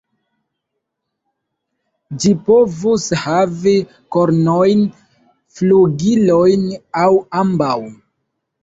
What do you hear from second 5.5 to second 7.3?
flugilojn, aŭ